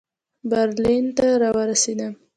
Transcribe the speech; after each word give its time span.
برلین 0.49 1.05
ته 1.17 1.27
را 1.41 1.49
ورسېدم. 1.57 2.13